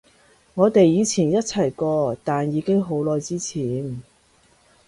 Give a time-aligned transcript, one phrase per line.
[0.55, 4.01] 我哋以前一齊過，但已經好耐之前